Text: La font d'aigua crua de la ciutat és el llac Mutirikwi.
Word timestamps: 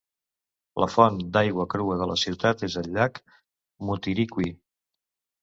La 0.83 0.87
font 0.93 1.19
d'aigua 1.35 1.65
crua 1.73 1.97
de 1.99 2.07
la 2.13 2.15
ciutat 2.23 2.65
és 2.69 2.79
el 2.83 2.91
llac 2.97 3.21
Mutirikwi. 3.93 4.51